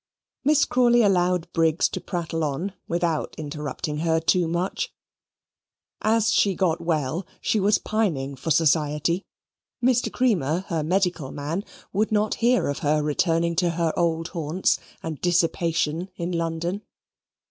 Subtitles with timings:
[0.43, 4.91] Miss Crawley allowed Briggs to prattle on without interrupting her too much.
[6.01, 9.23] As she got well, she was pining for society.
[9.83, 10.11] Mr.
[10.11, 15.21] Creamer, her medical man, would not hear of her returning to her old haunts and
[15.21, 16.81] dissipation in London.